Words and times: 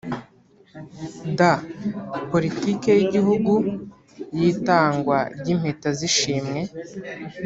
d) 1.37 1.39
Politiki 2.31 2.87
y’Igihugu 2.97 3.53
y’Itangwa 4.39 5.17
ry’impeta 5.39 5.89
z’ishimwe 5.97 6.59